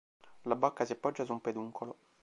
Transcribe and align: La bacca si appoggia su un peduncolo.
La 0.45 0.55
bacca 0.55 0.83
si 0.83 0.93
appoggia 0.93 1.25
su 1.27 1.31
un 1.33 1.41
peduncolo. 1.41 1.95